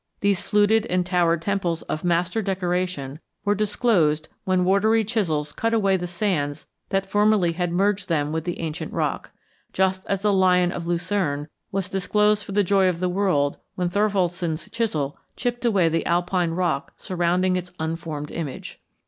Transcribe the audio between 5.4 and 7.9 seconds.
cut away the sands that formerly had